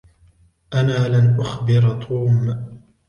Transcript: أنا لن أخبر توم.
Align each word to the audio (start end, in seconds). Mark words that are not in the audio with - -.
أنا 0.73 1.07
لن 1.17 1.37
أخبر 1.39 2.03
توم. 2.07 2.55